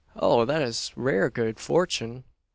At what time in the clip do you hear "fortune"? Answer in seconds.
1.59-2.23